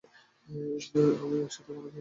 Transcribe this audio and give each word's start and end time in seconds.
আমরা 0.47 0.65
একসাথে 0.75 1.01
ক্ষমা 1.17 1.47
চাইবো। 1.53 1.87